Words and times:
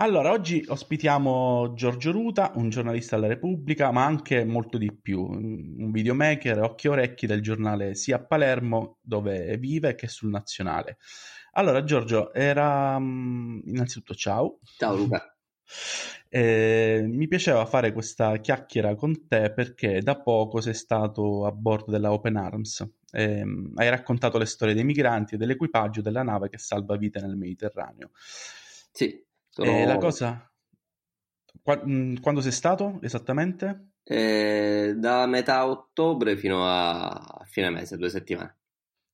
Allora, 0.00 0.30
oggi 0.30 0.64
ospitiamo 0.66 1.74
Giorgio 1.74 2.10
Ruta, 2.10 2.52
un 2.54 2.70
giornalista 2.70 3.16
della 3.16 3.28
Repubblica, 3.28 3.90
ma 3.90 4.02
anche 4.02 4.46
molto 4.46 4.78
di 4.78 4.90
più, 4.94 5.20
un 5.22 5.90
videomaker, 5.90 6.62
occhi 6.62 6.86
e 6.86 6.90
orecchi 6.90 7.26
del 7.26 7.42
giornale 7.42 7.94
sia 7.94 8.16
a 8.16 8.24
Palermo, 8.24 8.96
dove 9.02 9.58
vive, 9.58 9.94
che 9.96 10.08
sul 10.08 10.30
Nazionale. 10.30 10.96
Allora, 11.52 11.84
Giorgio, 11.84 12.32
era 12.32 12.98
mm, 12.98 13.60
innanzitutto 13.66 14.14
ciao. 14.14 14.58
Ciao 14.78 14.96
Luca. 14.96 15.22
Eh, 16.32 17.04
mi 17.08 17.26
piaceva 17.26 17.66
fare 17.66 17.92
questa 17.92 18.36
chiacchiera 18.38 18.94
con 18.94 19.26
te 19.26 19.52
perché 19.52 20.00
da 20.00 20.20
poco 20.20 20.60
sei 20.60 20.74
stato 20.74 21.44
a 21.44 21.50
bordo 21.50 21.90
della 21.90 22.12
Open 22.12 22.36
Arms. 22.36 22.88
Eh, 23.10 23.44
hai 23.74 23.88
raccontato 23.88 24.38
le 24.38 24.46
storie 24.46 24.74
dei 24.74 24.84
migranti 24.84 25.34
e 25.34 25.38
dell'equipaggio 25.38 26.02
della 26.02 26.22
nave 26.22 26.48
che 26.48 26.58
salva 26.58 26.96
vite 26.96 27.20
nel 27.20 27.36
Mediterraneo. 27.36 28.10
Sì. 28.92 29.28
Sono... 29.50 29.70
Eh, 29.70 29.84
la 29.84 29.98
cosa... 29.98 30.50
Qua... 31.62 31.78
Quando 31.78 32.40
sei 32.40 32.52
stato 32.52 32.98
esattamente? 33.02 33.90
Eh, 34.02 34.94
da 34.96 35.26
metà 35.26 35.66
ottobre 35.66 36.36
fino 36.36 36.64
a 36.66 37.44
fine 37.44 37.70
mese, 37.70 37.96
due 37.96 38.08
settimane. 38.08 38.56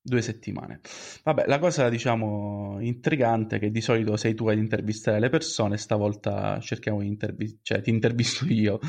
Due 0.07 0.21
settimane. 0.21 0.79
Vabbè, 1.23 1.47
la 1.47 1.59
cosa 1.59 1.89
diciamo 1.89 2.77
intrigante 2.79 3.57
è 3.57 3.59
che 3.59 3.71
di 3.71 3.81
solito 3.81 4.15
sei 4.15 4.35
tu 4.35 4.47
ad 4.47 4.57
intervistare 4.57 5.19
le 5.19 5.27
persone, 5.27 5.75
stavolta 5.75 6.61
cerchiamo 6.61 7.01
di 7.01 7.07
intervistare, 7.07 7.59
cioè 7.63 7.81
ti 7.81 7.89
intervisto 7.89 8.45
io. 8.49 8.79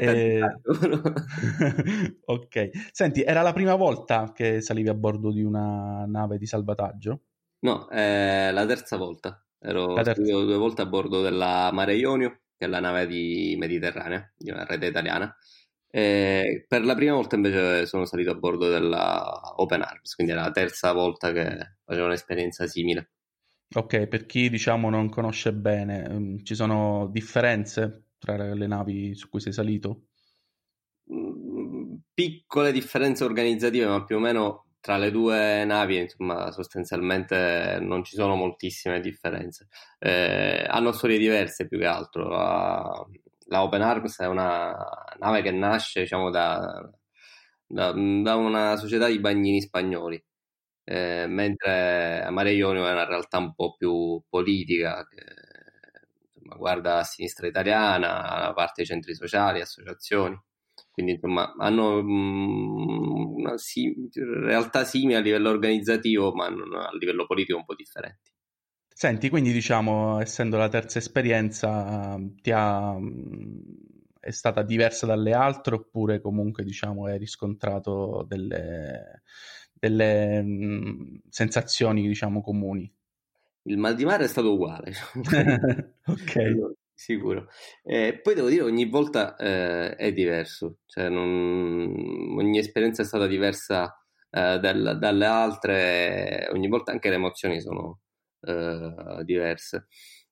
E... 0.00 0.40
ok. 2.24 2.70
Senti, 2.90 3.22
era 3.22 3.42
la 3.42 3.52
prima 3.52 3.76
volta 3.76 4.32
che 4.34 4.60
salivi 4.60 4.88
a 4.88 4.94
bordo 4.94 5.30
di 5.30 5.44
una 5.44 6.06
nave 6.06 6.38
di 6.38 6.46
salvataggio? 6.46 7.20
No, 7.60 7.86
è 7.86 8.50
la 8.52 8.66
terza 8.66 8.96
volta. 8.96 9.43
Ero 9.66 9.94
terza... 9.94 10.20
due 10.20 10.56
volte 10.56 10.82
a 10.82 10.86
bordo 10.86 11.22
della 11.22 11.70
Mare 11.72 11.94
Ionio, 11.94 12.40
che 12.56 12.66
è 12.66 12.68
la 12.68 12.80
nave 12.80 13.06
di 13.06 13.56
Mediterranea, 13.58 14.30
di 14.36 14.50
una 14.50 14.64
rete 14.64 14.86
italiana. 14.86 15.34
E 15.88 16.66
per 16.68 16.84
la 16.84 16.94
prima 16.94 17.14
volta 17.14 17.36
invece 17.36 17.86
sono 17.86 18.04
salito 18.04 18.32
a 18.32 18.34
bordo 18.34 18.68
della 18.68 19.54
Open 19.56 19.80
Arms, 19.80 20.14
quindi 20.16 20.32
è 20.32 20.36
la 20.36 20.50
terza 20.50 20.92
volta 20.92 21.32
che 21.32 21.76
facevo 21.84 22.06
un'esperienza 22.06 22.66
simile. 22.66 23.12
Ok, 23.76 24.06
per 24.06 24.26
chi 24.26 24.50
diciamo 24.50 24.90
non 24.90 25.08
conosce 25.08 25.52
bene, 25.54 26.08
mm, 26.08 26.38
ci 26.42 26.54
sono 26.54 27.08
differenze 27.10 28.08
tra 28.18 28.36
le 28.52 28.66
navi 28.66 29.14
su 29.14 29.28
cui 29.28 29.40
sei 29.40 29.52
salito? 29.52 30.08
Mm, 31.12 31.94
piccole 32.12 32.70
differenze 32.70 33.24
organizzative, 33.24 33.86
ma 33.86 34.04
più 34.04 34.16
o 34.16 34.20
meno 34.20 34.66
tra 34.84 34.98
le 34.98 35.10
due 35.10 35.64
navi, 35.64 35.96
insomma, 35.96 36.50
sostanzialmente 36.50 37.78
non 37.80 38.04
ci 38.04 38.16
sono 38.16 38.34
moltissime 38.34 39.00
differenze. 39.00 39.68
Eh, 39.98 40.62
hanno 40.68 40.92
storie 40.92 41.16
diverse 41.16 41.66
più 41.66 41.78
che 41.78 41.86
altro. 41.86 42.28
La, 42.28 43.06
la, 43.46 43.62
Open 43.62 43.80
Arms 43.80 44.20
è 44.20 44.26
una 44.26 44.76
nave 45.18 45.40
che 45.40 45.52
nasce, 45.52 46.00
diciamo, 46.02 46.28
da, 46.28 46.86
da, 47.66 47.92
da 47.92 48.34
una 48.36 48.76
società 48.76 49.06
di 49.06 49.20
bagnini 49.20 49.62
spagnoli, 49.62 50.22
eh, 50.84 51.26
mentre 51.28 52.26
Mare 52.30 52.52
Ionio 52.52 52.86
è 52.86 52.92
una 52.92 53.06
realtà 53.06 53.38
un 53.38 53.54
po' 53.54 53.74
più 53.76 54.22
politica, 54.28 55.06
che 55.08 55.24
insomma, 56.34 56.56
guarda 56.56 56.98
a 56.98 57.04
sinistra 57.04 57.46
italiana, 57.46 58.48
a 58.48 58.52
parte 58.52 58.74
dei 58.82 58.86
centri 58.86 59.14
sociali, 59.14 59.60
associazioni. 59.62 60.38
Quindi 60.94 61.12
insomma 61.14 61.52
hanno 61.58 62.00
mh, 62.02 63.34
una 63.34 63.58
sim- 63.58 64.08
realtà 64.14 64.84
simili 64.84 65.16
a 65.16 65.20
livello 65.20 65.50
organizzativo, 65.50 66.32
ma 66.32 66.46
a 66.46 66.96
livello 66.96 67.26
politico 67.26 67.58
un 67.58 67.64
po' 67.64 67.74
differenti. 67.74 68.30
Senti, 68.96 69.28
quindi 69.28 69.52
diciamo, 69.52 70.20
essendo 70.20 70.56
la 70.56 70.68
terza 70.68 70.98
esperienza, 70.98 72.16
ti 72.40 72.52
ha, 72.52 72.96
è 74.20 74.30
stata 74.30 74.62
diversa 74.62 75.04
dalle 75.04 75.32
altre 75.32 75.74
oppure 75.74 76.20
comunque 76.20 76.62
diciamo 76.64 77.06
hai 77.06 77.18
riscontrato 77.18 78.24
delle, 78.28 79.22
delle 79.72 80.42
mh, 80.42 81.20
sensazioni 81.28 82.06
diciamo 82.06 82.40
comuni? 82.40 82.90
Il 83.66 83.76
mal 83.78 83.94
di 83.94 84.04
mare 84.06 84.24
è 84.24 84.28
stato 84.28 84.52
uguale. 84.54 84.92
ok 86.06 86.36
sicuro. 86.94 87.48
Eh, 87.82 88.20
poi 88.22 88.34
devo 88.34 88.48
dire, 88.48 88.62
ogni 88.62 88.88
volta 88.88 89.36
eh, 89.36 89.96
è 89.96 90.12
diverso, 90.12 90.78
cioè 90.86 91.08
non... 91.08 92.36
ogni 92.38 92.58
esperienza 92.58 93.02
è 93.02 93.04
stata 93.04 93.26
diversa 93.26 93.94
eh, 94.30 94.58
dal, 94.58 94.96
dalle 94.98 95.26
altre, 95.26 96.48
ogni 96.52 96.68
volta 96.68 96.92
anche 96.92 97.08
le 97.08 97.16
emozioni 97.16 97.60
sono 97.60 98.00
eh, 98.40 99.22
diverse. 99.24 99.88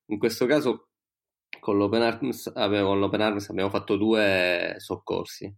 In 0.06 0.18
questo 0.18 0.46
caso 0.46 0.88
con 1.60 1.76
l'Open 1.76 2.02
Arms, 2.02 2.50
avevo, 2.54 2.88
con 2.88 3.00
l'Open 3.00 3.20
Arms 3.20 3.48
abbiamo 3.50 3.70
fatto 3.70 3.96
due 3.96 4.74
soccorsi. 4.78 5.54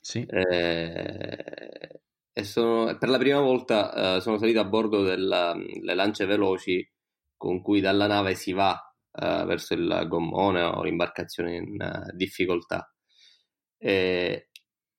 Sì. 0.00 0.24
Eh, 0.28 2.00
e 2.36 2.44
sono, 2.44 2.96
per 2.98 3.08
la 3.08 3.18
prima 3.18 3.40
volta 3.40 4.16
eh, 4.16 4.20
sono 4.20 4.38
salito 4.38 4.60
a 4.60 4.64
bordo 4.64 5.02
delle 5.02 5.94
lance 5.94 6.26
veloci 6.26 6.86
con 7.36 7.62
cui 7.62 7.80
dalla 7.80 8.06
nave 8.06 8.34
si 8.34 8.52
va 8.52 8.93
uh, 9.14 9.46
verso 9.46 9.74
il 9.74 10.04
gommone 10.08 10.62
o 10.62 10.82
l'imbarcazione 10.82 11.56
in 11.56 11.76
uh, 11.80 12.14
difficoltà. 12.16 12.92
E, 13.78 14.48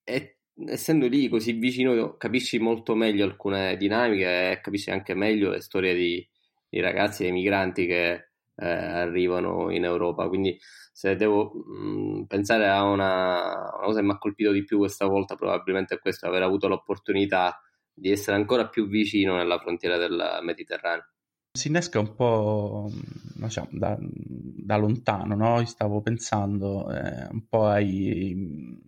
e, 0.03 0.37
essendo 0.67 1.07
lì 1.07 1.27
così 1.27 1.53
vicino 1.53 2.15
capisci 2.17 2.59
molto 2.59 2.95
meglio 2.95 3.25
alcune 3.25 3.75
dinamiche 3.77 4.51
e 4.51 4.61
capisci 4.61 4.89
anche 4.91 5.13
meglio 5.13 5.49
le 5.49 5.59
storie 5.61 5.93
di, 5.93 6.25
di 6.69 6.79
ragazzi 6.79 7.25
e 7.25 7.31
migranti 7.31 7.85
che 7.85 8.11
eh, 8.55 8.67
arrivano 8.67 9.71
in 9.71 9.83
Europa. 9.83 10.27
Quindi 10.27 10.57
se 10.91 11.15
devo 11.15 11.51
mh, 11.53 12.19
mm, 12.19 12.23
pensare 12.23 12.69
a 12.69 12.83
una, 12.83 13.71
una, 13.73 13.85
cosa 13.85 13.99
che 13.99 14.05
mi 14.05 14.11
ha 14.11 14.17
colpito 14.17 14.51
di 14.51 14.63
più 14.63 14.77
questa 14.77 15.05
volta, 15.05 15.35
probabilmente 15.35 15.95
è 15.95 15.99
questo, 15.99 16.27
aver 16.27 16.43
avuto 16.43 16.67
l'opportunità 16.67 17.59
di 17.93 18.11
essere 18.11 18.37
ancora 18.37 18.67
più 18.69 18.87
vicino 18.87 19.35
nella 19.35 19.59
frontiera 19.59 19.97
del 19.97 20.39
Mediterraneo 20.43 21.14
si 21.55 21.69
innesca 21.69 21.99
un 21.99 22.13
po' 22.15 22.91
diciamo, 23.35 23.69
da, 23.71 23.97
da, 23.99 24.75
lontano, 24.75 25.35
no? 25.35 25.65
Stavo 25.65 26.01
pensando 26.01 26.91
eh, 26.91 27.27
un 27.31 27.47
po' 27.47 27.65
ai 27.67 28.81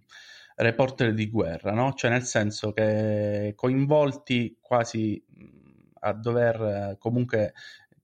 reporter 0.56 1.14
di 1.14 1.30
guerra, 1.30 1.72
no? 1.72 1.94
Cioè 1.94 2.12
nel 2.12 2.24
senso 2.24 2.74
che 2.74 3.54
coinvolti 3.56 4.58
quasi 4.62 5.24
a 6.00 6.14
dover 6.14 6.98
comunque 7.00 7.54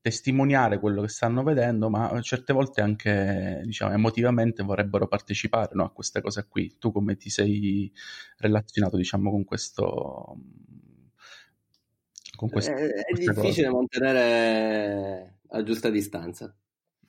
testimoniare 0.02 0.79
quello 0.79 1.02
che 1.02 1.07
stanno 1.07 1.44
vedendo, 1.44 1.90
ma 1.90 2.19
certe 2.22 2.52
volte 2.53 2.81
anche 2.81 3.62
diciamo, 3.63 3.94
emotivamente 3.94 4.62
vorrebbero 4.62 5.07
partecipare 5.07 5.72
no? 5.73 5.85
a 5.85 5.91
queste 5.91 6.22
cose 6.22 6.46
qui. 6.50 6.75
Tu 6.78 6.91
come 6.91 7.16
ti 7.16 7.29
sei 7.29 7.91
relazionato 8.38 8.97
diciamo, 8.97 9.31
con 9.31 9.46
questo 9.46 10.35
con 12.44 12.50
questa, 12.50 12.74
è, 12.76 12.88
è 12.88 13.14
difficile 13.14 13.68
cosa. 13.68 13.72
mantenere 13.72 15.40
la 15.50 15.64
giusta 15.64 15.90
distanza. 15.90 16.54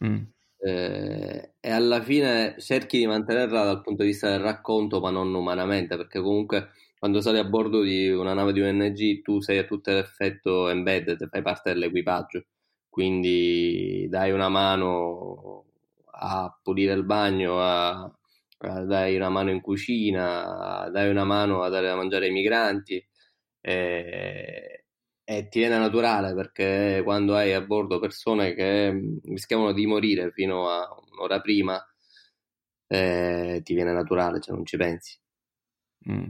Mm. 0.05 0.23
Eh, 0.59 1.55
e 1.61 1.71
alla 1.71 2.01
fine 2.01 2.55
cerchi 2.59 2.99
di 2.99 3.07
mantenerla 3.07 3.65
dal 3.65 3.83
punto 3.83 4.03
di 4.03 4.11
vista 4.11 4.31
del 4.31 4.41
racconto, 4.41 5.01
ma 5.01 5.11
non 5.11 5.35
umanamente, 5.35 5.97
perché 5.97 6.21
comunque 6.21 6.71
quando 6.99 7.21
sali 7.21 7.39
a 7.39 7.45
bordo 7.45 7.83
di 7.83 8.09
una 8.11 8.33
nave 8.33 8.53
di 8.53 8.63
ONG 8.63 9.23
tu 9.23 9.41
sei 9.41 9.59
a 9.59 9.65
tutto 9.65 9.91
l'effetto 9.91 10.69
embedded, 10.71 11.29
fai 11.29 11.43
parte 11.43 11.73
dell'equipaggio, 11.73 12.45
quindi 12.89 14.07
dai 14.09 14.31
una 14.31 14.49
mano 14.49 15.65
a 16.13 16.57
pulire 16.63 16.93
il 16.93 17.05
bagno, 17.05 17.61
a, 17.61 18.03
a 18.59 18.81
dai 18.85 19.17
una 19.17 19.31
mano 19.31 19.51
in 19.51 19.61
cucina, 19.61 20.89
dai 20.93 21.11
una 21.11 21.25
mano 21.25 21.63
a 21.63 21.69
dare 21.69 21.89
da 21.89 21.97
mangiare 21.97 22.27
ai 22.27 22.33
migranti. 22.33 23.05
E, 23.61 24.84
e 25.25 25.49
ti 25.49 25.59
viene 25.59 25.79
naturale 25.79 26.35
perché 26.35 27.01
quando 27.03 27.35
hai 27.35 27.55
a 27.55 27.63
bordo 27.63 27.99
persone 27.99 28.55
che 28.55 28.93
mm, 28.93 29.17
rischiavano 29.25 29.73
di 29.73 29.87
morire 29.87 30.31
fino 30.33 30.69
a 30.69 30.87
un'ora 31.13 31.41
prima, 31.41 31.83
eh, 32.87 33.61
ti 33.65 33.75
viene 33.75 33.93
naturale, 33.93 34.41
cioè 34.41 34.55
non 34.55 34.67
ci 34.67 34.77
pensi. 34.77 35.19
Mm. 36.11 36.27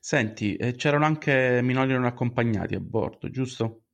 Senti, 0.00 0.56
eh, 0.56 0.74
c'erano 0.74 1.06
anche 1.06 1.60
minori 1.62 1.92
non 1.92 2.04
accompagnati 2.04 2.74
a 2.74 2.80
bordo, 2.80 3.30
giusto? 3.30 3.84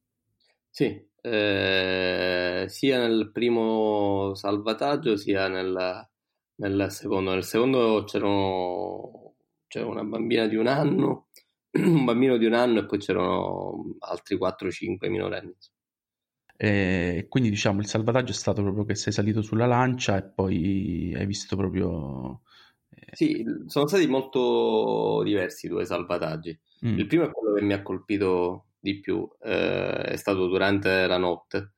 Sì, 0.69 1.09
eh, 1.21 2.67
sia 2.69 2.99
nel 2.99 3.31
primo 3.33 4.35
salvataggio 4.35 5.17
sia 5.17 5.47
nel, 5.49 6.09
nel 6.56 6.87
secondo. 6.91 7.33
Nel 7.33 7.45
secondo 7.45 8.05
c'erano, 8.05 9.37
c'era 9.69 9.87
una 9.87 10.03
bambina 10.03 10.47
di 10.47 10.56
un 10.56 10.67
anno 10.67 11.29
un 11.79 12.05
bambino 12.05 12.37
di 12.37 12.47
un 12.47 12.53
anno 12.55 12.81
e 12.81 12.87
poi 12.87 12.99
c'erano 12.99 13.97
altri 14.01 14.37
4-5 14.37 15.09
minorenni. 15.09 15.55
E 16.57 17.27
quindi 17.29 17.51
diciamo 17.51 17.81
il 17.81 17.87
salvataggio 17.87 18.31
è 18.31 18.35
stato 18.35 18.63
proprio 18.63 18.85
che 18.85 18.95
sei 18.95 19.13
salito 19.13 19.43
sulla 19.43 19.67
lancia 19.67 20.17
e 20.17 20.23
poi 20.23 21.13
hai 21.17 21.27
visto 21.27 21.57
proprio... 21.57 22.43
Eh... 22.91 23.17
Sì, 23.17 23.45
sono 23.67 23.87
stati 23.87 24.07
molto 24.07 25.23
diversi 25.25 25.67
i 25.67 25.69
due 25.71 25.85
salvataggi. 25.85 26.57
Mm. 26.87 26.99
Il 26.99 27.07
primo 27.07 27.25
è 27.25 27.31
quello 27.31 27.55
che 27.55 27.63
mi 27.63 27.73
ha 27.73 27.83
colpito 27.83 28.67
di 28.79 29.01
più, 29.01 29.29
eh, 29.41 30.03
è 30.03 30.17
stato 30.17 30.47
durante 30.47 31.07
la 31.07 31.19
notte. 31.19 31.73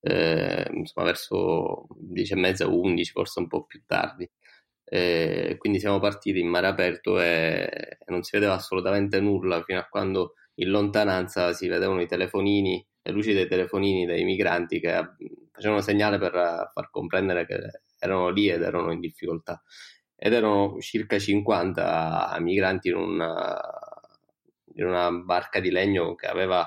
eh, 0.00 0.70
insomma 0.72 1.06
verso 1.06 1.86
10 1.96 2.32
e 2.32 2.36
mezza, 2.36 2.68
11, 2.68 3.10
forse 3.10 3.40
un 3.40 3.48
po' 3.48 3.64
più 3.64 3.82
tardi. 3.86 4.28
Eh, 4.90 5.56
quindi 5.58 5.80
siamo 5.80 5.98
partiti 5.98 6.40
in 6.40 6.48
mare 6.48 6.66
aperto 6.66 7.20
e, 7.20 7.98
non 8.06 8.22
si 8.22 8.30
vedeva 8.36 8.54
assolutamente 8.54 9.20
nulla 9.20 9.62
fino 9.62 9.78
a 9.78 9.86
quando 9.86 10.34
in 10.54 10.70
lontananza 10.70 11.52
si 11.52 11.68
vedevano 11.68 12.00
i 12.00 12.06
telefonini, 12.06 12.84
le 13.02 13.12
luci 13.12 13.32
dei 13.32 13.46
telefonini 13.46 14.06
dei 14.06 14.24
migranti 14.24 14.80
che 14.80 15.10
facevano 15.52 15.80
segnale 15.82 16.18
per 16.18 16.32
far 16.72 16.90
comprendere 16.90 17.46
che 17.46 17.82
erano 17.98 18.30
lì 18.30 18.48
ed 18.48 18.62
erano 18.62 18.92
in 18.92 19.00
difficoltà. 19.00 19.62
Ed 20.16 20.32
erano 20.32 20.78
circa 20.80 21.18
50 21.18 22.36
migranti 22.40 22.88
in 22.88 22.96
una, 22.96 23.60
in 24.74 24.84
una 24.84 25.10
barca 25.12 25.60
di 25.60 25.70
legno 25.70 26.14
che 26.14 26.26
aveva 26.26 26.66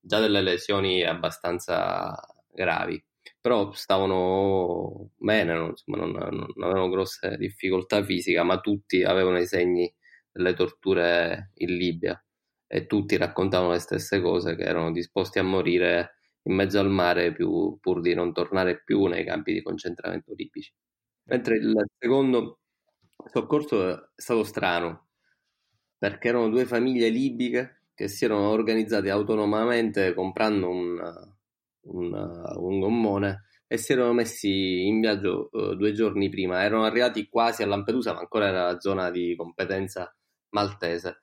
già 0.00 0.20
delle 0.20 0.40
lesioni 0.40 1.02
abbastanza 1.04 2.14
gravi, 2.52 3.02
però 3.46 3.70
stavano 3.70 5.12
bene, 5.16 5.54
non, 5.54 5.68
insomma, 5.68 5.98
non, 5.98 6.10
non 6.10 6.68
avevano 6.68 6.88
grosse 6.88 7.36
difficoltà 7.36 8.02
fisiche, 8.02 8.42
ma 8.42 8.58
tutti 8.58 9.04
avevano 9.04 9.38
i 9.38 9.46
segni 9.46 9.94
delle 10.32 10.52
torture 10.52 11.52
in 11.58 11.76
Libia 11.76 12.20
e 12.66 12.86
tutti 12.86 13.16
raccontavano 13.16 13.70
le 13.70 13.78
stesse 13.78 14.20
cose, 14.20 14.56
che 14.56 14.64
erano 14.64 14.90
disposti 14.90 15.38
a 15.38 15.44
morire 15.44 16.16
in 16.42 16.56
mezzo 16.56 16.80
al 16.80 16.90
mare 16.90 17.32
più, 17.32 17.78
pur 17.80 18.00
di 18.00 18.14
non 18.14 18.32
tornare 18.32 18.82
più 18.82 19.04
nei 19.04 19.24
campi 19.24 19.52
di 19.52 19.62
concentramento 19.62 20.34
libici. 20.34 20.74
Mentre 21.26 21.58
il 21.58 21.72
secondo 21.96 22.58
soccorso 23.26 23.90
è 23.90 24.08
stato 24.16 24.42
strano, 24.42 25.10
perché 25.96 26.26
erano 26.26 26.48
due 26.48 26.64
famiglie 26.64 27.10
libiche 27.10 27.82
che 27.94 28.08
si 28.08 28.24
erano 28.24 28.48
organizzate 28.48 29.08
autonomamente 29.08 30.14
comprando 30.14 30.68
un, 30.68 31.35
un, 31.86 32.12
un 32.56 32.80
gommone 32.80 33.44
e 33.66 33.78
si 33.78 33.92
erano 33.92 34.12
messi 34.12 34.86
in 34.86 35.00
viaggio 35.00 35.48
uh, 35.52 35.74
due 35.74 35.92
giorni 35.92 36.28
prima. 36.28 36.62
Erano 36.62 36.84
arrivati 36.84 37.28
quasi 37.28 37.62
a 37.62 37.66
Lampedusa, 37.66 38.12
ma 38.12 38.20
ancora 38.20 38.48
era 38.48 38.72
la 38.72 38.80
zona 38.80 39.10
di 39.10 39.34
competenza 39.36 40.14
maltese. 40.50 41.22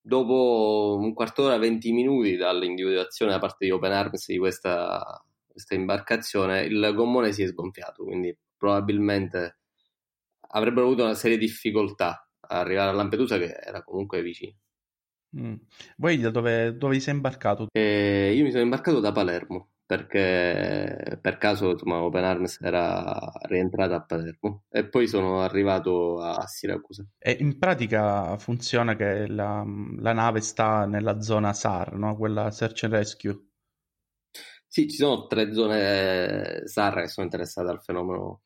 Dopo 0.00 0.98
un 1.00 1.14
quarto 1.14 1.42
d'ora, 1.42 1.56
20 1.56 1.92
minuti 1.92 2.36
dall'individuazione 2.36 3.32
da 3.32 3.38
parte 3.38 3.64
di 3.64 3.70
Open 3.70 3.92
Arms 3.92 4.26
di 4.26 4.38
questa, 4.38 5.24
questa 5.46 5.74
imbarcazione, 5.74 6.62
il 6.64 6.92
gommone 6.94 7.32
si 7.32 7.42
è 7.42 7.46
sgonfiato, 7.46 8.04
quindi 8.04 8.36
probabilmente 8.56 9.60
avrebbero 10.48 10.86
avuto 10.86 11.04
una 11.04 11.14
serie 11.14 11.38
di 11.38 11.46
difficoltà 11.46 12.28
a 12.40 12.58
arrivare 12.58 12.90
a 12.90 12.92
Lampedusa 12.92 13.38
che 13.38 13.54
era 13.54 13.82
comunque 13.82 14.20
vicino. 14.20 14.58
Mm. 15.38 15.54
Voi 15.96 16.18
da 16.18 16.30
dove, 16.30 16.76
dove 16.76 17.00
sei 17.00 17.14
imbarcato? 17.14 17.68
Eh, 17.72 18.34
io 18.36 18.44
mi 18.44 18.50
sono 18.50 18.62
imbarcato 18.62 19.00
da 19.00 19.10
Palermo 19.10 19.73
perché 19.86 21.18
per 21.20 21.36
caso 21.36 21.72
insomma, 21.72 22.02
Open 22.02 22.24
Arms 22.24 22.60
era 22.62 23.30
rientrata 23.42 23.96
a 23.96 24.02
Palermo 24.02 24.64
e 24.70 24.88
poi 24.88 25.06
sono 25.06 25.40
arrivato 25.40 26.20
a 26.20 26.46
Siracusa. 26.46 27.06
E 27.18 27.36
in 27.40 27.58
pratica 27.58 28.36
funziona 28.38 28.96
che 28.96 29.26
la, 29.26 29.64
la 29.98 30.12
nave 30.12 30.40
sta 30.40 30.86
nella 30.86 31.20
zona 31.20 31.52
SAR, 31.52 31.94
no? 31.96 32.16
quella 32.16 32.50
Search 32.50 32.84
and 32.84 32.94
Rescue? 32.94 33.48
Sì, 34.66 34.88
ci 34.88 34.96
sono 34.96 35.26
tre 35.26 35.52
zone 35.52 36.62
SAR 36.66 37.02
che 37.02 37.08
sono 37.08 37.26
interessate 37.26 37.70
al 37.70 37.82
fenomeno 37.82 38.42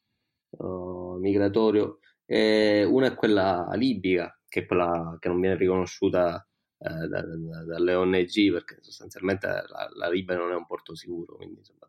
uh, 0.51 1.17
migratorio. 1.19 2.01
E 2.27 2.85
una 2.85 3.07
è 3.07 3.15
quella 3.15 3.69
libica, 3.75 4.39
che 4.47 4.61
è 4.61 4.67
quella 4.67 5.17
che 5.19 5.29
non 5.29 5.41
viene 5.41 5.57
riconosciuta 5.57 6.48
eh, 6.81 7.09
da, 7.09 7.23
da, 7.23 7.65
dalle 7.65 7.95
ONG 7.95 8.53
perché 8.53 8.79
sostanzialmente 8.81 9.47
la, 9.47 9.91
la, 9.95 10.09
Libia 10.09 10.37
non 10.37 10.53
è 10.53 10.55
un 10.55 10.67
porto 10.67 10.95
sicuro. 10.95 11.37
Quindi, 11.37 11.59
insomma. 11.59 11.89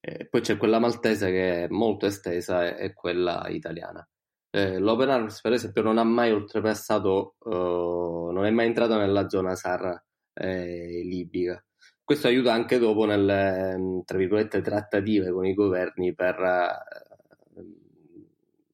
Eh, 0.00 0.26
poi 0.26 0.40
c'è 0.40 0.56
quella 0.56 0.78
maltese 0.78 1.30
che 1.30 1.64
è 1.64 1.68
molto 1.68 2.06
estesa 2.06 2.66
e, 2.66 2.86
e 2.86 2.92
quella 2.94 3.46
italiana. 3.48 4.06
Eh, 4.50 4.78
L'Open 4.78 5.10
Arms, 5.10 5.40
per 5.42 5.52
esempio, 5.52 5.82
non 5.82 5.98
ha 5.98 6.04
mai 6.04 6.32
oltrepassato, 6.32 7.36
uh, 7.40 8.30
non 8.32 8.44
è 8.46 8.50
mai 8.50 8.66
entrato 8.66 8.96
nella 8.96 9.28
zona 9.28 9.54
SAR 9.54 10.02
eh, 10.32 11.02
libica. 11.04 11.62
Questo 12.02 12.26
aiuta 12.26 12.52
anche 12.52 12.78
dopo 12.78 13.04
nelle 13.04 14.02
virgolette 14.14 14.62
trattative 14.62 15.30
con 15.30 15.46
i 15.46 15.54
governi 15.54 16.12
per, 16.14 16.36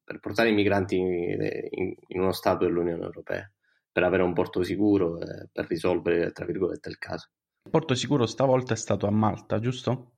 per 0.05 0.21
portare 0.21 0.49
i 0.49 0.55
migranti 0.55 0.97
in, 0.97 1.95
in 2.07 2.21
uno 2.21 2.33
Stato 2.33 2.65
dell'Unione 2.65 3.05
Europea 3.05 3.51
per 3.97 4.05
avere 4.05 4.23
un 4.23 4.35
porto 4.35 4.63
sicuro 4.63 5.19
e 5.23 5.49
per 5.51 5.67
risolvere, 5.67 6.31
tra 6.31 6.45
virgolette, 6.45 6.91
il 6.91 6.99
caso. 6.99 7.31
Il 7.65 7.71
porto 7.71 7.95
sicuro 7.95 8.27
stavolta 8.27 8.75
è 8.75 8.77
stato 8.77 9.07
a 9.07 9.11
Malta, 9.11 9.59
giusto? 9.59 10.17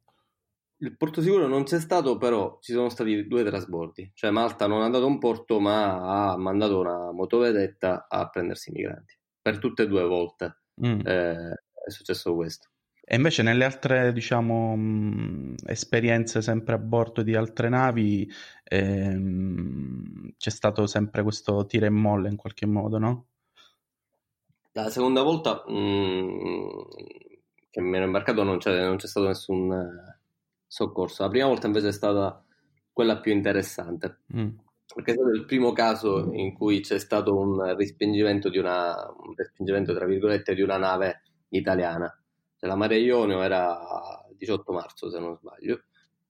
Il 0.78 0.96
porto 0.96 1.22
sicuro 1.22 1.46
non 1.46 1.62
c'è 1.62 1.78
stato, 1.78 2.16
però 2.16 2.58
ci 2.60 2.72
sono 2.72 2.88
stati 2.88 3.28
due 3.28 3.44
trasbordi. 3.44 4.10
Cioè 4.14 4.32
Malta 4.32 4.66
non 4.66 4.82
ha 4.82 4.88
dato 4.88 5.06
un 5.06 5.20
porto, 5.20 5.60
ma 5.60 6.32
ha 6.32 6.36
mandato 6.36 6.80
una 6.80 7.12
motovedetta 7.12 8.08
a 8.08 8.28
prendersi 8.28 8.70
i 8.70 8.72
migranti. 8.72 9.16
Per 9.40 9.60
tutte 9.60 9.84
e 9.84 9.86
due 9.86 10.02
volte 10.02 10.62
mm. 10.84 11.00
eh, 11.06 11.62
è 11.86 11.90
successo 11.90 12.34
questo. 12.34 12.70
E 13.04 13.14
invece 13.14 13.44
nelle 13.44 13.64
altre, 13.64 14.12
diciamo, 14.12 14.74
mh, 14.74 15.54
esperienze 15.66 16.42
sempre 16.42 16.74
a 16.74 16.78
bordo 16.78 17.22
di 17.22 17.36
altre 17.36 17.68
navi 17.68 18.28
ehm, 18.64 20.32
c'è 20.36 20.50
stato 20.50 20.88
sempre 20.88 21.22
questo 21.22 21.64
tira 21.66 21.86
e 21.86 21.90
molle 21.90 22.28
in 22.28 22.34
qualche 22.34 22.66
modo, 22.66 22.98
no? 22.98 23.26
La 24.72 24.90
seconda 24.90 25.22
volta 25.22 25.64
mh, 25.66 25.72
mm, 25.72 26.68
che 27.70 27.80
mi 27.80 27.96
ero 27.96 28.06
imbarcato 28.06 28.42
non 28.42 28.58
c'è, 28.58 28.84
non 28.84 28.96
c'è 28.96 29.06
stato 29.06 29.26
nessun 29.26 29.72
eh, 29.72 30.20
soccorso. 30.66 31.22
La 31.22 31.28
prima 31.28 31.46
volta 31.46 31.66
invece 31.66 31.88
è 31.88 31.92
stata 31.92 32.44
quella 32.92 33.20
più 33.20 33.32
interessante. 33.32 34.20
Mm. 34.36 34.48
Perché 34.94 35.12
è 35.12 35.14
stato 35.14 35.30
il 35.30 35.44
primo 35.44 35.72
caso 35.72 36.32
in 36.32 36.54
cui 36.54 36.80
c'è 36.80 36.98
stato 36.98 37.36
un 37.36 37.76
respingimento 37.76 38.48
di 38.48 38.58
una, 38.58 38.94
un 39.20 39.34
respingimento, 39.34 39.94
tra 39.94 40.06
virgolette, 40.06 40.54
di 40.54 40.62
una 40.62 40.78
nave 40.78 41.22
italiana. 41.50 42.06
Cioè, 42.56 42.68
la 42.68 42.76
Mare 42.76 42.98
Ionio 42.98 43.42
era 43.42 43.78
18 44.36 44.72
marzo, 44.72 45.10
se 45.10 45.18
non 45.18 45.36
sbaglio, 45.36 45.82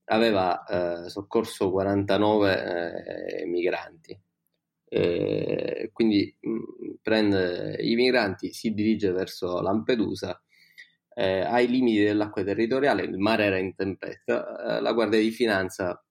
aveva 0.05 0.63
eh, 0.65 1.09
soccorso 1.09 1.71
49 1.71 3.41
eh, 3.41 3.45
migranti 3.45 4.19
eh, 4.89 5.89
quindi 5.93 6.35
mh, 6.39 6.49
mm, 6.49 6.59
prende 7.01 7.77
i 7.79 7.95
migranti, 7.95 8.51
si 8.51 8.73
dirige 8.73 9.11
verso 9.11 9.61
Lampedusa, 9.61 10.41
eh, 11.13 11.41
ai 11.41 11.67
limiti 11.67 12.03
dell'acqua 12.03 12.43
territoriale, 12.43 13.03
il 13.03 13.17
mare 13.17 13.45
era 13.45 13.57
in 13.57 13.75
tempesta, 13.75 14.77
eh, 14.77 14.81
la 14.81 14.93
Guardia 14.93 15.19
di 15.19 15.31
Finanza 15.31 16.03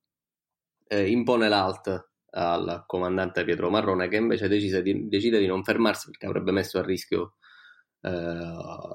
eh, 0.87 1.11
impone 1.11 1.49
l'alt 1.49 2.07
al 2.31 2.85
comandante 2.87 3.45
Pietro 3.45 3.71
Marrone 3.71 4.09
che 4.09 4.17
invece 4.17 4.49
decise 4.49 4.83
di, 4.83 5.09
decide 5.09 5.39
di 5.39 5.47
non 5.47 5.65
fermarsi 5.65 6.11
perché 6.11 6.27
avrebbe 6.27 6.53
messo 6.53 6.79
a 6.79 6.83
rischio 6.85 7.37
eh, 8.03 8.11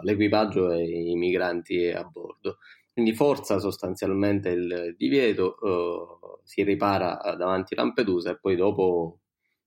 l'equipaggio 0.03 0.71
e 0.71 0.83
i 0.83 1.15
migranti 1.15 1.89
a 1.89 2.03
bordo. 2.03 2.59
Quindi 2.93 3.13
forza 3.15 3.59
sostanzialmente 3.59 4.49
il 4.49 4.95
divieto, 4.95 6.41
si 6.43 6.61
ripara 6.63 7.35
davanti 7.35 7.73
a 7.73 7.77
Lampedusa 7.81 8.31
e 8.31 8.39
poi 8.39 8.55
dopo 8.55 9.22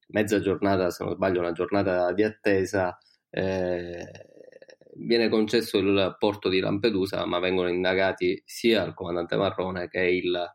mezza 0.09 0.41
giornata, 0.41 0.91
se 0.91 1.05
non 1.05 1.15
sbaglio, 1.15 1.41
una 1.41 1.53
giornata 1.53 2.13
di 2.13 2.23
attesa, 2.23 2.97
eh, 3.31 4.05
viene 4.95 5.29
concesso 5.29 5.79
il 5.79 6.17
porto 6.19 6.49
di 6.49 6.61
Lampedusa, 6.61 7.25
ma 7.27 7.39
vengono 7.39 7.69
indagati 7.69 8.43
sia 8.45 8.85
il 8.85 8.95
comandante 8.95 9.37
Marrone 9.37 9.89
che 9.89 10.01
il 10.01 10.55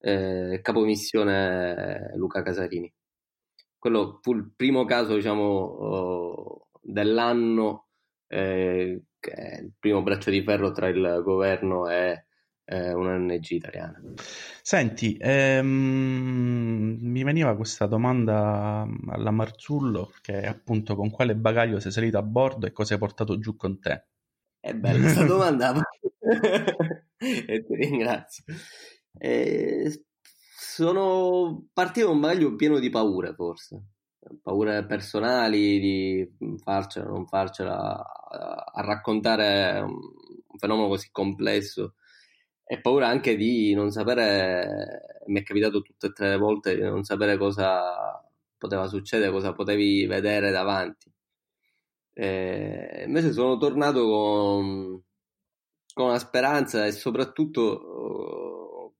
eh, 0.00 0.60
capomissione 0.62 2.12
Luca 2.16 2.42
Casarini. 2.42 2.92
Quello 3.78 4.18
fu 4.22 4.34
il 4.34 4.52
primo 4.56 4.84
caso, 4.84 5.14
diciamo, 5.14 5.42
oh, 5.42 6.68
dell'anno, 6.80 7.88
eh, 8.26 9.02
il 9.60 9.72
primo 9.78 10.02
braccio 10.02 10.30
di 10.30 10.42
ferro 10.42 10.72
tra 10.72 10.88
il 10.88 11.20
governo 11.22 11.88
e 11.88 12.26
eh, 12.68 12.92
un'ONG 12.92 13.50
italiana. 13.50 14.00
Senti, 14.62 15.16
ehm, 15.18 16.98
mi 17.00 17.24
veniva 17.24 17.56
questa 17.56 17.86
domanda 17.86 18.86
alla 19.06 19.30
Marzullo, 19.30 20.12
che 20.20 20.42
è 20.42 20.46
appunto 20.46 20.94
con 20.94 21.10
quale 21.10 21.34
bagaglio 21.34 21.80
sei 21.80 21.90
salito 21.92 22.18
a 22.18 22.22
bordo 22.22 22.66
e 22.66 22.72
cosa 22.72 22.92
hai 22.92 23.00
portato 23.00 23.38
giù 23.38 23.56
con 23.56 23.80
te? 23.80 24.04
È 24.60 24.74
bella 24.74 24.98
questa 24.98 25.24
domanda 25.24 25.72
e 27.16 27.64
ti 27.64 27.74
ringrazio. 27.74 28.44
Eh, 29.16 30.04
sono 30.54 31.68
partito 31.72 32.10
un 32.10 32.20
bagaglio 32.20 32.54
pieno 32.54 32.78
di 32.78 32.90
paure, 32.90 33.32
forse. 33.34 33.82
Paure 34.42 34.84
personali 34.84 35.78
di 35.78 36.36
farcela, 36.62 37.06
non 37.06 37.26
farcela, 37.26 37.96
a 37.96 38.82
raccontare 38.82 39.80
un 39.80 40.58
fenomeno 40.58 40.88
così 40.88 41.08
complesso 41.10 41.94
e 42.70 42.80
paura 42.82 43.08
anche 43.08 43.34
di 43.34 43.72
non 43.72 43.90
sapere, 43.90 45.22
mi 45.28 45.40
è 45.40 45.42
capitato 45.42 45.80
tutte 45.80 46.08
e 46.08 46.12
tre 46.12 46.28
le 46.30 46.36
volte 46.36 46.74
di 46.74 46.82
non 46.82 47.02
sapere 47.02 47.38
cosa 47.38 48.22
poteva 48.58 48.86
succedere, 48.88 49.30
cosa 49.30 49.54
potevi 49.54 50.04
vedere 50.06 50.50
davanti. 50.50 51.10
E 52.12 53.04
invece 53.06 53.32
sono 53.32 53.56
tornato 53.56 54.04
con, 54.06 55.02
con 55.94 56.06
una 56.08 56.18
speranza 56.18 56.84
e 56.84 56.92
soprattutto 56.92 58.92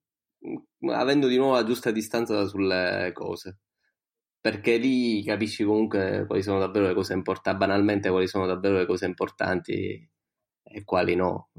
avendo 0.90 1.26
di 1.26 1.36
nuovo 1.36 1.54
la 1.54 1.64
giusta 1.64 1.90
distanza 1.90 2.46
sulle 2.46 3.10
cose. 3.12 3.58
Perché 4.40 4.78
lì 4.78 5.22
capisci 5.24 5.64
comunque 5.64 6.24
quali 6.26 6.42
sono 6.42 6.58
davvero 6.58 6.86
le 6.86 6.94
cose 6.94 7.12
importanti, 7.12 7.58
banalmente 7.58 8.08
quali 8.08 8.28
sono 8.28 8.46
davvero 8.46 8.78
le 8.78 8.86
cose 8.86 9.04
importanti 9.04 10.10
e 10.62 10.84
quali 10.84 11.14
no. 11.16 11.50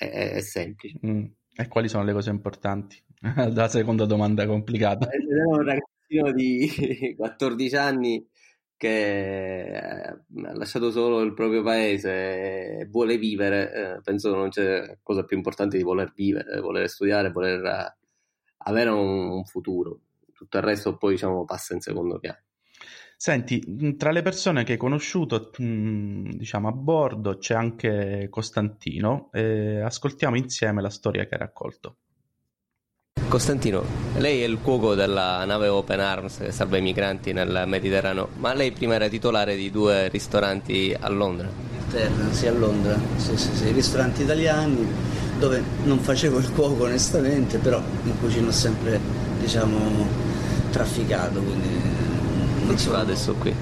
È, 0.00 0.32
è 0.32 0.40
semplice. 0.40 0.98
Mm. 1.06 1.24
E 1.54 1.68
quali 1.68 1.88
sono 1.88 2.04
le 2.04 2.14
cose 2.14 2.30
importanti? 2.30 3.02
La 3.52 3.68
seconda 3.68 4.06
domanda 4.06 4.46
complicata. 4.46 5.10
È 5.10 5.16
un 5.46 5.62
ragazzino 5.62 6.32
di 6.32 7.14
14 7.16 7.76
anni 7.76 8.26
che 8.78 9.78
ha 9.78 10.18
lasciato 10.54 10.90
solo 10.90 11.20
il 11.20 11.34
proprio 11.34 11.62
paese 11.62 12.78
e 12.78 12.86
vuole 12.90 13.18
vivere, 13.18 13.72
eh, 13.72 14.00
penso 14.02 14.30
che 14.30 14.36
non 14.38 14.48
c'è 14.48 14.96
cosa 15.02 15.24
più 15.24 15.36
importante 15.36 15.76
di 15.76 15.82
voler 15.82 16.14
vivere, 16.14 16.58
voler 16.60 16.88
studiare, 16.88 17.30
voler 17.30 17.62
eh, 17.62 17.96
avere 18.64 18.88
un, 18.88 19.28
un 19.28 19.44
futuro. 19.44 20.00
Tutto 20.32 20.56
il 20.56 20.62
resto 20.62 20.96
poi 20.96 21.12
diciamo, 21.12 21.44
passa 21.44 21.74
in 21.74 21.80
secondo 21.80 22.18
piano. 22.18 22.40
Senti, 23.22 23.96
tra 23.98 24.12
le 24.12 24.22
persone 24.22 24.64
che 24.64 24.72
hai 24.72 24.78
conosciuto, 24.78 25.50
diciamo, 25.58 26.68
a 26.68 26.72
bordo 26.72 27.36
c'è 27.36 27.52
anche 27.52 28.28
Costantino. 28.30 29.28
Eh, 29.34 29.82
ascoltiamo 29.82 30.38
insieme 30.38 30.80
la 30.80 30.88
storia 30.88 31.26
che 31.26 31.34
ha 31.34 31.38
raccolto. 31.38 31.96
Costantino, 33.28 33.84
lei 34.16 34.40
è 34.40 34.46
il 34.46 34.58
cuoco 34.62 34.94
della 34.94 35.44
nave 35.44 35.68
Open 35.68 36.00
Arms 36.00 36.38
che 36.38 36.50
salva 36.50 36.78
i 36.78 36.80
migranti 36.80 37.34
nel 37.34 37.64
Mediterraneo, 37.66 38.30
ma 38.38 38.54
lei 38.54 38.72
prima 38.72 38.94
era 38.94 39.06
titolare 39.08 39.54
di 39.54 39.70
due 39.70 40.08
ristoranti 40.08 40.96
a 40.98 41.10
Londra. 41.10 41.46
Terra, 41.90 42.32
sì, 42.32 42.46
a 42.46 42.52
Londra, 42.52 42.98
sì, 43.16 43.36
sì, 43.36 43.54
sì, 43.54 43.70
ristoranti 43.70 44.22
italiani 44.22 44.78
dove 45.38 45.62
non 45.84 45.98
facevo 45.98 46.38
il 46.38 46.50
cuoco 46.52 46.84
onestamente, 46.84 47.58
però 47.58 47.82
in 48.04 48.18
cucina 48.18 48.48
ho 48.48 48.50
sempre, 48.50 48.98
diciamo, 49.38 50.08
trafficato, 50.70 51.42
quindi... 51.42 51.79
Non 52.70 52.78
si 52.78 52.88
va 52.88 53.00
adesso 53.00 53.34
qui? 53.34 53.52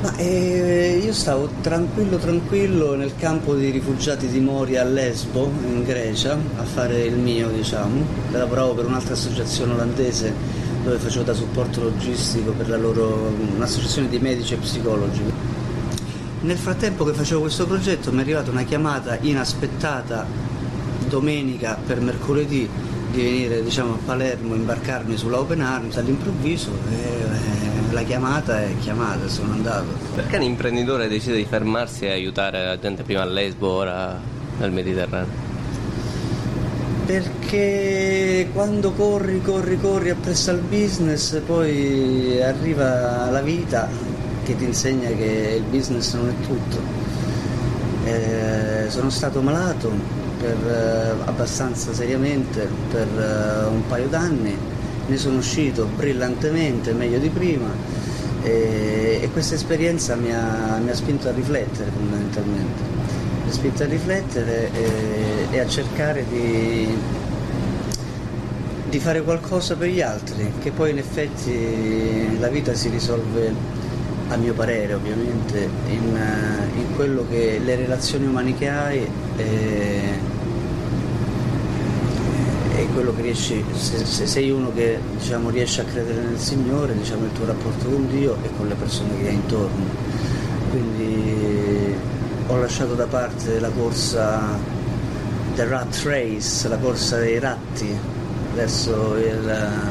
Ma 0.00 0.16
eh, 0.16 1.02
io 1.04 1.12
stavo 1.12 1.50
tranquillo 1.60 2.16
tranquillo 2.16 2.94
nel 2.94 3.14
campo 3.14 3.54
di 3.54 3.68
rifugiati 3.68 4.26
di 4.26 4.40
Moria 4.40 4.80
a 4.80 4.84
Lesbo, 4.84 5.52
in 5.66 5.84
Grecia, 5.84 6.32
a 6.32 6.62
fare 6.62 7.02
il 7.02 7.18
mio, 7.18 7.48
diciamo. 7.50 8.02
Lavoravo 8.30 8.72
per 8.72 8.86
un'altra 8.86 9.12
associazione 9.12 9.74
olandese 9.74 10.32
dove 10.82 10.96
facevo 10.96 11.24
da 11.24 11.34
supporto 11.34 11.82
logistico 11.82 12.52
per 12.52 12.70
la 12.70 12.78
loro 12.78 13.34
un'associazione 13.54 14.08
di 14.08 14.18
medici 14.18 14.54
e 14.54 14.56
psicologi. 14.56 15.22
Nel 16.40 16.56
frattempo 16.56 17.04
che 17.04 17.12
facevo 17.12 17.42
questo 17.42 17.66
progetto 17.66 18.10
mi 18.12 18.20
è 18.20 18.22
arrivata 18.22 18.50
una 18.50 18.62
chiamata 18.62 19.18
inaspettata 19.20 20.26
domenica 21.06 21.78
per 21.84 22.00
mercoledì 22.00 22.66
di 23.10 23.22
venire 23.22 23.62
diciamo, 23.62 23.94
a 23.94 23.98
Palermo, 24.04 24.54
imbarcarmi 24.54 25.16
sulla 25.16 25.38
Open 25.38 25.60
Arms 25.60 25.96
all'improvviso 25.96 26.70
e, 26.90 26.94
e 26.96 27.92
la 27.92 28.02
chiamata 28.02 28.62
è 28.62 28.76
chiamata, 28.80 29.28
sono 29.28 29.52
andato. 29.52 29.86
Perché 30.14 30.36
un 30.36 30.42
imprenditore 30.42 31.08
decide 31.08 31.36
di 31.36 31.44
fermarsi 31.44 32.06
e 32.06 32.10
aiutare 32.10 32.64
la 32.64 32.78
gente 32.78 33.02
prima 33.02 33.22
a 33.22 33.24
Lesbo, 33.24 33.68
ora 33.68 34.18
nel 34.58 34.70
Mediterraneo? 34.70 35.48
Perché 37.06 38.48
quando 38.52 38.92
corri, 38.92 39.42
corri, 39.42 39.80
corri 39.80 40.10
appresso 40.10 40.50
al 40.50 40.60
business, 40.60 41.40
poi 41.44 42.40
arriva 42.40 43.28
la 43.30 43.40
vita 43.40 43.88
che 44.44 44.54
ti 44.54 44.64
insegna 44.64 45.08
che 45.08 45.54
il 45.56 45.64
business 45.64 46.14
non 46.14 46.28
è 46.28 46.46
tutto. 46.46 46.78
Eh, 48.04 48.88
sono 48.88 49.10
stato 49.10 49.40
malato, 49.42 49.92
per, 50.40 50.56
eh, 50.66 51.28
abbastanza 51.28 51.92
seriamente 51.92 52.66
per 52.90 53.06
eh, 53.06 53.66
un 53.66 53.86
paio 53.86 54.08
d'anni, 54.08 54.56
ne 55.06 55.16
sono 55.16 55.38
uscito 55.38 55.86
brillantemente, 55.96 56.92
meglio 56.92 57.18
di 57.18 57.28
prima 57.28 57.68
e, 58.42 59.20
e 59.22 59.30
questa 59.30 59.54
esperienza 59.54 60.16
mi 60.16 60.32
ha, 60.32 60.78
mi 60.82 60.90
ha, 60.90 60.94
spinto 60.94 61.28
a 61.28 61.32
riflettere 61.32 61.90
fondamentalmente, 61.90 62.82
mi 63.44 63.50
ha 63.50 63.52
spinto 63.52 63.82
a 63.82 63.86
riflettere 63.86 64.70
e, 64.72 65.46
e 65.50 65.60
a 65.60 65.66
cercare 65.66 66.24
di, 66.28 66.88
di 68.88 68.98
fare 68.98 69.22
qualcosa 69.22 69.76
per 69.76 69.88
gli 69.88 70.00
altri, 70.00 70.52
che 70.60 70.70
poi 70.70 70.90
in 70.90 70.98
effetti 70.98 72.38
la 72.38 72.48
vita 72.48 72.72
si 72.74 72.88
risolve 72.88 73.78
a 74.28 74.36
mio 74.36 74.54
parere 74.54 74.94
ovviamente 74.94 75.68
in, 75.88 76.18
in 76.76 76.94
quello 76.94 77.26
che 77.28 77.60
le 77.62 77.74
relazioni 77.74 78.26
umane 78.26 78.56
che 78.56 78.68
hai 78.68 79.06
e, 79.36 80.28
e 82.80 82.86
quello 82.94 83.14
che 83.14 83.20
riesci 83.20 83.62
se, 83.74 84.06
se, 84.06 84.26
sei 84.26 84.50
uno 84.50 84.72
che 84.72 84.98
diciamo, 85.18 85.50
riesce 85.50 85.82
a 85.82 85.84
credere 85.84 86.22
nel 86.22 86.38
Signore 86.38 86.96
diciamo 86.96 87.26
il 87.26 87.32
tuo 87.32 87.44
rapporto 87.44 87.88
con 87.88 88.08
Dio 88.08 88.36
e 88.42 88.48
con 88.56 88.68
le 88.68 88.74
persone 88.74 89.20
che 89.20 89.28
hai 89.28 89.34
intorno 89.34 89.84
quindi 90.70 91.94
ho 92.46 92.56
lasciato 92.56 92.94
da 92.94 93.06
parte 93.06 93.60
la 93.60 93.68
corsa 93.68 94.58
the 95.56 95.68
rat 95.68 95.94
race 96.04 96.68
la 96.68 96.78
corsa 96.78 97.18
dei 97.18 97.38
ratti 97.38 97.94
verso 98.54 99.16
il, 99.16 99.88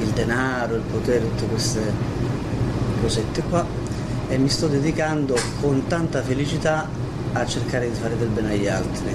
il 0.00 0.08
denaro 0.08 0.74
il 0.74 0.82
potere 0.82 1.26
tutte 1.30 1.46
queste 1.46 1.80
cosette 3.00 3.42
qua 3.48 3.64
e 4.28 4.36
mi 4.36 4.50
sto 4.50 4.66
dedicando 4.66 5.34
con 5.60 5.86
tanta 5.86 6.22
felicità 6.22 6.86
a 7.32 7.46
cercare 7.46 7.88
di 7.88 7.94
fare 7.94 8.16
del 8.16 8.28
bene 8.28 8.52
agli 8.52 8.66
altri. 8.66 9.14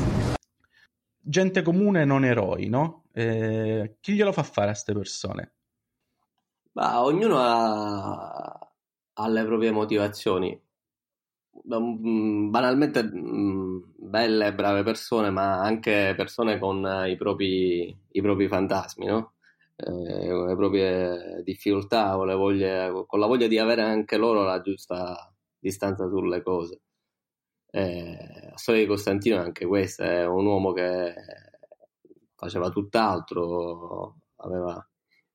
Gente 1.20 1.62
comune, 1.62 2.04
non 2.04 2.26
eroi, 2.26 2.68
no? 2.68 3.03
Eh, 3.16 3.98
chi 4.00 4.14
glielo 4.14 4.32
fa 4.32 4.44
fare 4.44 4.68
a 4.68 4.72
queste 4.72 4.94
persone? 4.94 5.54
Ma 6.74 7.04
ognuno 7.04 7.38
ha, 7.38 8.72
ha 9.14 9.28
le 9.28 9.46
proprie 9.46 9.72
motivazioni. 9.72 10.60
Mm, 11.72 12.50
banalmente 12.50 13.04
mm, 13.04 13.80
belle 13.98 14.54
brave 14.56 14.84
persone, 14.84 15.30
ma 15.30 15.62
anche 15.62 16.14
persone 16.18 16.58
con 16.60 16.84
i 17.08 17.16
propri, 17.16 17.96
i 18.12 18.22
propri 18.22 18.48
fantasmi, 18.48 19.06
no? 19.06 19.34
eh, 19.76 20.34
le 20.46 20.56
proprie 20.56 21.42
difficoltà, 21.44 22.16
con, 22.16 22.28
voglie, 22.36 23.06
con, 23.08 23.20
la 23.20 23.28
voglia 23.28 23.48
di 23.48 23.58
avere 23.58 23.82
anche 23.84 24.18
loro 24.18 24.44
la 24.44 24.62
giusta 24.62 25.34
distanza 25.60 26.08
sulle 26.08 26.42
cose. 26.42 26.82
Eh, 27.72 28.50
la 28.52 28.58
storia 28.58 28.82
di 28.82 28.88
Costantino 28.88 29.38
è 29.38 29.40
anche 29.40 29.66
questa, 29.66 30.06
è 30.06 30.26
un 30.28 30.46
uomo 30.46 30.74
che 30.74 31.14
faceva 32.44 32.70
tutt'altro, 32.70 34.18
aveva 34.38 34.86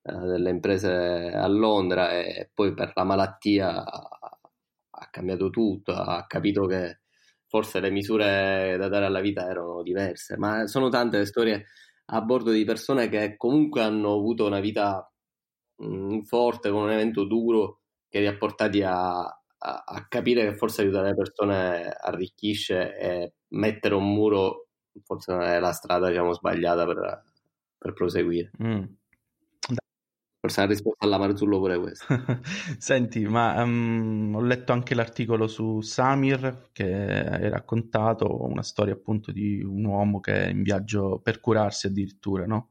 eh, 0.02 0.12
delle 0.12 0.50
imprese 0.50 1.32
a 1.34 1.46
Londra 1.48 2.12
e 2.12 2.50
poi 2.54 2.74
per 2.74 2.92
la 2.94 3.04
malattia 3.04 3.84
ha 3.84 5.08
cambiato 5.10 5.50
tutto, 5.50 5.92
ha 5.92 6.26
capito 6.26 6.66
che 6.66 7.00
forse 7.46 7.80
le 7.80 7.90
misure 7.90 8.76
da 8.78 8.88
dare 8.88 9.06
alla 9.06 9.20
vita 9.20 9.48
erano 9.48 9.82
diverse, 9.82 10.36
ma 10.36 10.66
sono 10.66 10.88
tante 10.88 11.18
le 11.18 11.26
storie 11.26 11.66
a 12.10 12.20
bordo 12.22 12.50
di 12.50 12.64
persone 12.64 13.08
che 13.08 13.36
comunque 13.36 13.82
hanno 13.82 14.12
avuto 14.14 14.46
una 14.46 14.60
vita 14.60 15.10
mh, 15.76 16.16
mm, 16.16 16.20
forte, 16.22 16.70
con 16.70 16.82
un 16.82 16.90
evento 16.90 17.24
duro, 17.24 17.80
che 18.08 18.20
li 18.20 18.26
ha 18.26 18.36
portati 18.36 18.82
a, 18.82 19.20
a, 19.20 19.84
a, 19.86 20.06
capire 20.08 20.44
che 20.44 20.56
forse 20.56 20.82
aiutare 20.82 21.08
le 21.08 21.14
persone 21.14 21.88
arricchisce 21.88 22.96
e 22.96 23.32
mettere 23.48 23.94
un 23.94 24.12
muro 24.12 24.67
forse 25.04 25.32
non 25.32 25.42
è 25.42 25.58
la 25.58 25.72
strada 25.72 26.08
diciamo, 26.08 26.32
sbagliata 26.32 26.84
per, 26.86 27.24
per 27.78 27.92
proseguire. 27.92 28.50
Mm. 28.62 28.84
Forse 30.40 30.60
la 30.60 30.66
risposta 30.66 31.04
alla 31.04 31.18
Marzullo 31.18 31.58
pure 31.58 31.78
questa. 31.80 32.06
Senti, 32.78 33.26
ma 33.26 33.60
um, 33.60 34.34
ho 34.36 34.40
letto 34.40 34.72
anche 34.72 34.94
l'articolo 34.94 35.48
su 35.48 35.80
Samir 35.80 36.68
che 36.70 36.84
hai 36.84 37.48
raccontato 37.48 38.44
una 38.44 38.62
storia 38.62 38.94
appunto 38.94 39.32
di 39.32 39.60
un 39.62 39.84
uomo 39.84 40.20
che 40.20 40.44
è 40.44 40.48
in 40.48 40.62
viaggio 40.62 41.18
per 41.20 41.40
curarsi 41.40 41.88
addirittura, 41.88 42.46
no? 42.46 42.70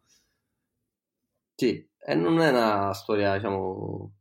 Sì, 1.56 1.86
e 1.98 2.16
non 2.16 2.40
è 2.40 2.50
una 2.52 2.94
storia, 2.94 3.36
diciamo, 3.36 4.14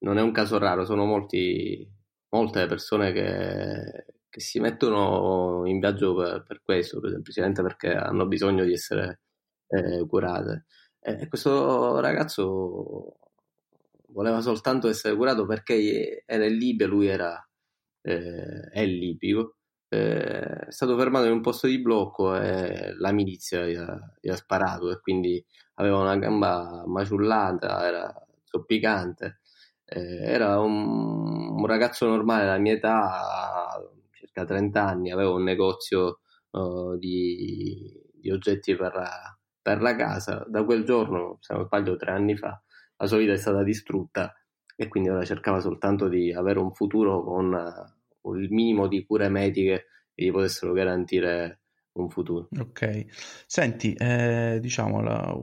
non 0.00 0.18
è 0.18 0.20
un 0.20 0.32
caso 0.32 0.58
raro, 0.58 0.84
sono 0.84 1.06
molti, 1.06 1.90
molte 2.28 2.66
persone 2.66 3.12
che, 3.12 4.04
che 4.32 4.40
si 4.40 4.60
mettono 4.60 5.62
in 5.66 5.78
viaggio 5.78 6.14
per, 6.14 6.42
per 6.42 6.62
questo, 6.62 7.06
semplicemente 7.06 7.60
perché 7.60 7.92
hanno 7.92 8.26
bisogno 8.26 8.64
di 8.64 8.72
essere 8.72 9.20
eh, 9.68 10.06
curate. 10.06 10.64
E 10.98 11.28
questo 11.28 12.00
ragazzo 12.00 13.18
voleva 14.08 14.40
soltanto 14.40 14.88
essere 14.88 15.14
curato 15.16 15.44
perché 15.44 16.22
era 16.24 16.46
in 16.46 16.56
Libia, 16.56 16.86
lui 16.86 17.08
era, 17.08 17.46
eh, 18.00 18.70
è 18.70 18.86
libico, 18.86 19.56
eh, 19.88 20.40
è 20.40 20.70
stato 20.70 20.96
fermato 20.96 21.26
in 21.26 21.32
un 21.32 21.42
posto 21.42 21.66
di 21.66 21.82
blocco 21.82 22.34
e 22.34 22.94
la 22.96 23.12
milizia 23.12 23.66
gli 23.66 23.74
ha, 23.74 24.16
gli 24.18 24.30
ha 24.30 24.36
sparato 24.36 24.90
e 24.90 24.98
quindi 25.00 25.44
aveva 25.74 25.98
una 25.98 26.16
gamba 26.16 26.84
maciullata, 26.86 27.86
era 27.86 28.26
zoppicante. 28.44 29.40
Eh, 29.84 30.24
era 30.24 30.58
un, 30.60 31.50
un, 31.58 31.66
ragazzo 31.66 32.06
normale 32.06 32.44
della 32.44 32.58
mia 32.58 32.72
età, 32.72 33.78
circa 34.32 34.44
30 34.44 34.82
anni, 34.82 35.10
aveva 35.10 35.30
un 35.30 35.42
negozio 35.42 36.20
uh, 36.50 36.96
di, 36.96 37.92
di 38.14 38.30
oggetti 38.30 38.74
per 38.74 38.92
per 39.62 39.80
la 39.80 39.94
casa. 39.94 40.44
Da 40.48 40.64
quel 40.64 40.84
giorno, 40.84 41.38
se 41.40 41.54
non 41.54 41.64
sbaglio 41.64 41.96
tre 41.96 42.10
anni 42.10 42.36
fa, 42.36 42.60
la 42.96 43.06
sua 43.06 43.18
vita 43.18 43.32
è 43.32 43.36
stata 43.36 43.62
distrutta 43.62 44.34
e 44.74 44.88
quindi 44.88 45.08
ora 45.08 45.24
cercava 45.24 45.60
soltanto 45.60 46.08
di 46.08 46.32
avere 46.32 46.58
un 46.58 46.72
futuro 46.72 47.22
con 47.22 47.52
uh, 48.22 48.34
il 48.34 48.50
minimo 48.50 48.88
di 48.88 49.04
cure 49.06 49.28
mediche 49.28 49.86
che 50.12 50.24
gli 50.24 50.30
potessero 50.32 50.72
garantire 50.72 51.60
un 51.92 52.08
futuro. 52.08 52.48
Ok, 52.58 53.04
senti, 53.46 53.92
eh, 53.92 54.58
diciamo 54.60 55.00
la, 55.02 55.38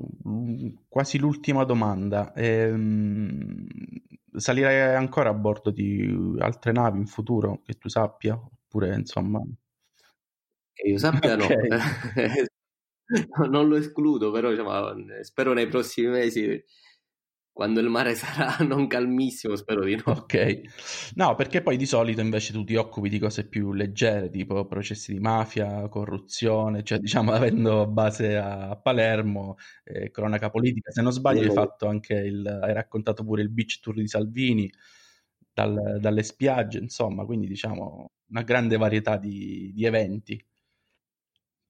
quasi 0.88 1.17
l'ultima 1.17 1.63
domanda. 1.63 2.34
Eh, 2.34 2.74
salirai 4.31 4.96
ancora 4.96 5.29
a 5.29 5.34
bordo 5.34 5.69
di 5.69 6.36
altre 6.39 6.72
navi 6.72 6.98
in 6.98 7.05
futuro 7.05 7.62
che 7.63 7.74
tu 7.74 7.88
sappia? 7.88 8.39
Oppure 8.69 8.95
insomma. 8.95 9.41
Che 10.73 10.88
io 10.88 10.97
sappia, 10.99 11.33
okay. 11.33 11.67
no. 13.38 13.45
non 13.47 13.67
lo 13.67 13.75
escludo, 13.77 14.29
però 14.29 14.51
diciamo, 14.51 14.93
spero 15.23 15.53
nei 15.53 15.67
prossimi 15.67 16.07
mesi 16.07 16.63
quando 17.51 17.79
il 17.79 17.89
mare 17.89 18.13
sarà 18.15 18.63
non 18.63 18.85
calmissimo, 18.85 19.55
spero 19.55 19.83
di 19.83 19.95
no. 19.95 20.03
Ok, 20.05 20.61
no, 21.15 21.33
perché 21.33 21.63
poi 21.63 21.77
di 21.77 21.88
solito 21.88 22.21
invece 22.21 22.53
tu 22.53 22.63
ti 22.63 22.75
occupi 22.75 23.09
di 23.09 23.17
cose 23.17 23.47
più 23.47 23.73
leggere, 23.73 24.29
tipo 24.29 24.65
processi 24.67 25.13
di 25.13 25.19
mafia, 25.19 25.89
corruzione, 25.89 26.83
cioè 26.83 26.99
diciamo 26.99 27.31
avendo 27.31 27.88
base 27.88 28.38
a 28.38 28.77
Palermo, 28.77 29.57
eh, 29.83 30.11
cronaca 30.11 30.51
politica. 30.51 30.91
Se 30.91 31.01
non 31.01 31.11
sbaglio, 31.11 31.41
hai 31.41 31.51
fatto 31.51 31.88
anche 31.88 32.13
il, 32.13 32.45
hai 32.47 32.73
raccontato 32.73 33.23
pure 33.23 33.41
il 33.41 33.49
beach 33.49 33.79
tour 33.79 33.95
di 33.95 34.07
Salvini 34.07 34.71
dal, 35.59 35.99
dalle 35.99 36.23
spiagge, 36.23 36.79
insomma, 36.79 37.25
quindi 37.25 37.47
diciamo 37.47 38.11
una 38.29 38.43
grande 38.43 38.77
varietà 38.77 39.17
di, 39.17 39.71
di 39.73 39.85
eventi. 39.85 40.43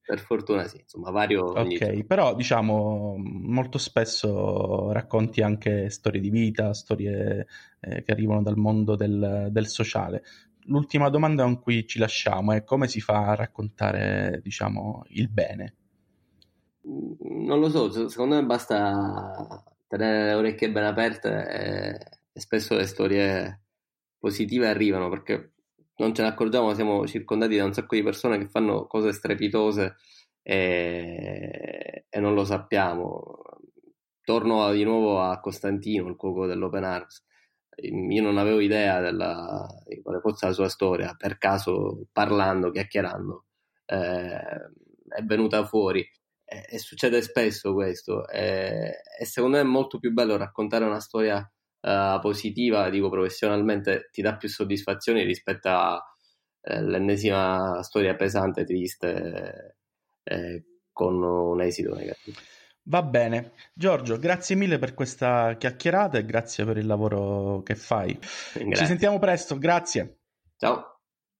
Per 0.02 0.18
fortuna 0.18 0.64
sì, 0.66 0.80
insomma, 0.80 1.10
vario. 1.10 1.44
Ok, 1.44 2.04
però 2.04 2.34
diciamo 2.34 3.14
molto 3.16 3.78
spesso 3.78 4.92
racconti 4.92 5.40
anche 5.40 5.88
storie 5.90 6.20
di 6.20 6.30
vita, 6.30 6.72
storie 6.72 7.46
eh, 7.80 8.02
che 8.02 8.12
arrivano 8.12 8.42
dal 8.42 8.56
mondo 8.56 8.96
del, 8.96 9.48
del, 9.50 9.68
sociale. 9.68 10.22
L'ultima 10.64 11.08
domanda 11.10 11.44
con 11.44 11.60
cui 11.60 11.86
ci 11.86 11.98
lasciamo 11.98 12.52
è 12.52 12.64
come 12.64 12.88
si 12.88 13.00
fa 13.00 13.28
a 13.28 13.34
raccontare, 13.34 14.40
diciamo, 14.42 15.04
il 15.08 15.28
bene? 15.28 15.74
Mm, 16.88 17.44
non 17.46 17.60
lo 17.60 17.68
so, 17.68 18.08
secondo 18.08 18.34
me 18.34 18.44
basta 18.44 19.64
tenere 19.86 20.24
le 20.26 20.34
orecchie 20.34 20.70
ben 20.70 20.84
aperte 20.84 21.48
e, 21.48 22.18
e 22.32 22.40
spesso 22.40 22.74
le 22.74 22.86
storie 22.86 23.60
positive 24.20 24.68
arrivano 24.68 25.08
perché 25.08 25.54
non 25.96 26.14
ce 26.14 26.22
ne 26.22 26.28
accorgiamo, 26.28 26.74
siamo 26.74 27.06
circondati 27.06 27.56
da 27.56 27.64
un 27.64 27.72
sacco 27.72 27.94
di 27.94 28.02
persone 28.02 28.38
che 28.38 28.48
fanno 28.48 28.86
cose 28.86 29.12
strepitose 29.12 29.96
e, 30.42 32.06
e 32.08 32.20
non 32.20 32.34
lo 32.34 32.44
sappiamo. 32.44 33.38
Torno 34.22 34.70
di 34.72 34.84
nuovo 34.84 35.20
a 35.20 35.40
Costantino, 35.40 36.08
il 36.08 36.16
cuoco 36.16 36.46
dell'Open 36.46 36.84
Arms. 36.84 37.24
Io 37.82 38.22
non 38.22 38.38
avevo 38.38 38.60
idea 38.60 39.00
della, 39.00 39.66
di 39.86 40.00
quale 40.02 40.20
fosse 40.20 40.46
la 40.46 40.52
sua 40.52 40.68
storia, 40.68 41.14
per 41.16 41.38
caso 41.38 42.06
parlando, 42.12 42.70
chiacchierando, 42.70 43.46
eh, 43.86 44.38
è 45.08 45.22
venuta 45.24 45.64
fuori. 45.66 46.00
E, 46.44 46.66
e 46.68 46.78
succede 46.78 47.22
spesso 47.22 47.72
questo. 47.72 48.28
E, 48.28 49.02
e 49.18 49.24
secondo 49.24 49.56
me 49.56 49.62
è 49.62 49.66
molto 49.66 49.98
più 49.98 50.12
bello 50.12 50.36
raccontare 50.36 50.84
una 50.84 51.00
storia 51.00 51.50
uh, 51.80 52.20
positiva, 52.20 52.88
dico 52.90 53.08
professionalmente, 53.08 54.08
ti 54.10 54.22
dà 54.22 54.36
più 54.36 54.48
soddisfazioni 54.48 55.22
rispetto 55.22 55.70
all'ennesima 56.62 57.78
eh, 57.78 57.82
storia 57.82 58.14
pesante, 58.14 58.64
triste, 58.64 59.76
eh, 60.22 60.64
con 60.92 61.22
un 61.22 61.60
esito 61.62 61.94
negativo. 61.94 62.38
Va 62.84 63.02
bene, 63.02 63.52
Giorgio, 63.72 64.18
grazie 64.18 64.56
mille 64.56 64.78
per 64.78 64.94
questa 64.94 65.54
chiacchierata 65.56 66.18
e 66.18 66.24
grazie 66.24 66.64
per 66.64 66.76
il 66.76 66.86
lavoro 66.86 67.62
che 67.62 67.76
fai. 67.76 68.18
Grazie. 68.18 68.74
Ci 68.74 68.86
sentiamo 68.86 69.18
presto, 69.18 69.58
grazie. 69.58 70.18
Ciao. 70.56 70.99